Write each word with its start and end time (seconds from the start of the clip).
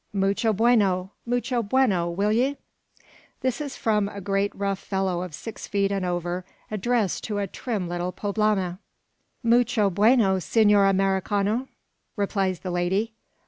Mucho 0.13 0.51
bueno! 0.51 1.11
Mucho 1.27 1.61
bueno? 1.61 2.09
Will 2.09 2.31
ye?" 2.31 2.57
This 3.41 3.61
is 3.61 3.77
from 3.77 4.09
a 4.09 4.19
great 4.19 4.51
rough 4.55 4.79
fellow 4.79 5.21
of 5.21 5.35
six 5.35 5.67
feet 5.67 5.91
and 5.91 6.03
over, 6.03 6.43
addressed 6.71 7.23
to 7.25 7.37
a 7.37 7.45
trim 7.45 7.87
little 7.87 8.11
poblana. 8.11 8.79
"Mucho 9.43 9.91
bueno, 9.91 10.39
Senor 10.39 10.87
Americano!" 10.87 11.67
replies 12.15 12.61
the 12.61 12.71
lady. 12.71 13.13